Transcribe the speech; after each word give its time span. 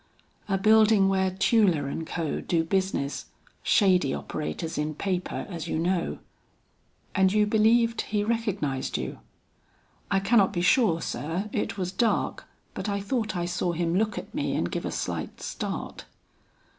"A 0.49 0.57
building 0.57 1.09
where 1.09 1.29
Tueller 1.29 1.85
and 1.87 2.07
Co. 2.07 2.41
do 2.41 2.63
business, 2.63 3.27
shady 3.61 4.15
operators 4.15 4.75
in 4.75 4.95
paper, 4.95 5.45
as 5.47 5.67
you 5.67 5.77
know." 5.77 6.17
"And 7.13 7.31
you 7.31 7.45
believed 7.45 8.01
he 8.01 8.23
recognized 8.23 8.97
you?" 8.97 9.19
"I 10.09 10.19
cannot 10.19 10.53
be 10.53 10.61
sure, 10.61 11.01
sir. 11.03 11.51
It 11.53 11.77
was 11.77 11.91
dark, 11.91 12.45
but 12.73 12.89
I 12.89 12.99
thought 12.99 13.35
I 13.37 13.45
saw 13.45 13.73
him 13.73 13.95
look 13.95 14.17
at 14.17 14.33
me 14.33 14.55
and 14.55 14.71
give 14.71 14.85
a 14.85 14.91
slight 14.91 15.39
start." 15.39 16.05